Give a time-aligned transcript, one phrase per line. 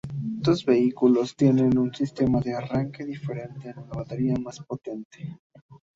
[0.39, 5.37] Estos vehículos tienen un sistema de arranque diferente y una batería más potente.